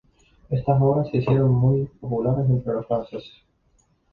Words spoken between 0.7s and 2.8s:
obras se hicieron muy populares entre